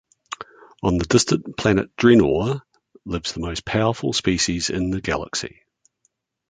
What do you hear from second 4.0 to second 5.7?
species in the Galaxy.